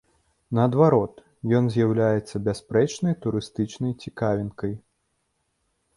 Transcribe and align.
Наадварот, 0.59 1.13
ён 1.59 1.67
з'яўляецца 1.75 2.35
бясспрэчнай 2.47 3.13
турыстычнай 3.27 3.93
цікавінкай. 4.05 4.73